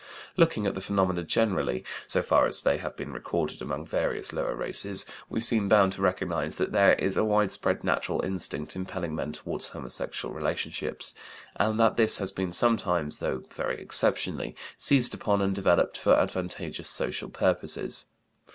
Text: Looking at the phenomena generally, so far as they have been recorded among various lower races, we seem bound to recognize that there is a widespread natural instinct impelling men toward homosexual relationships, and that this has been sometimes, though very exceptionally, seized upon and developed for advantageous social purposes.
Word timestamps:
Looking 0.35 0.65
at 0.65 0.73
the 0.73 0.81
phenomena 0.81 1.21
generally, 1.23 1.83
so 2.07 2.23
far 2.23 2.47
as 2.47 2.63
they 2.63 2.79
have 2.79 2.97
been 2.97 3.13
recorded 3.13 3.61
among 3.61 3.85
various 3.85 4.33
lower 4.33 4.55
races, 4.55 5.05
we 5.29 5.39
seem 5.41 5.69
bound 5.69 5.91
to 5.93 6.01
recognize 6.01 6.55
that 6.57 6.71
there 6.71 6.93
is 6.93 7.17
a 7.17 7.23
widespread 7.23 7.83
natural 7.83 8.19
instinct 8.25 8.75
impelling 8.75 9.13
men 9.13 9.31
toward 9.33 9.61
homosexual 9.63 10.33
relationships, 10.33 11.13
and 11.55 11.79
that 11.79 11.97
this 11.97 12.17
has 12.17 12.31
been 12.31 12.51
sometimes, 12.51 13.19
though 13.19 13.43
very 13.53 13.79
exceptionally, 13.79 14.55
seized 14.75 15.13
upon 15.13 15.39
and 15.39 15.53
developed 15.53 15.99
for 15.99 16.15
advantageous 16.15 16.89
social 16.89 17.29
purposes. 17.29 18.07